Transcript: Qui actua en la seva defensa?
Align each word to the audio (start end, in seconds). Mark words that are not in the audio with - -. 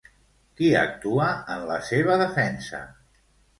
Qui 0.61 0.69
actua 0.79 1.27
en 1.57 1.67
la 1.73 1.79
seva 1.91 2.19
defensa? 2.25 2.83